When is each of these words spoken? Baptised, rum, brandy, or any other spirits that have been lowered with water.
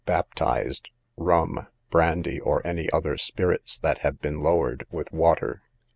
Baptised, 0.07 0.89
rum, 1.15 1.67
brandy, 1.91 2.39
or 2.39 2.65
any 2.65 2.89
other 2.89 3.19
spirits 3.19 3.77
that 3.77 3.99
have 3.99 4.19
been 4.19 4.39
lowered 4.39 4.87
with 4.89 5.13
water. 5.13 5.61